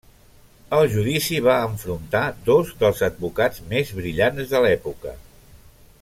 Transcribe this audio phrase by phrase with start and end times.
[0.77, 5.13] El judici va enfrontar dos dels advocats més brillants de l'època.